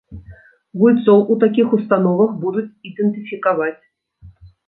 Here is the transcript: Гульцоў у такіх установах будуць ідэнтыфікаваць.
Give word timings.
Гульцоў 0.83 1.19
у 1.33 1.37
такіх 1.43 1.75
установах 1.77 2.33
будуць 2.45 2.65
ідэнтыфікаваць. 2.93 3.77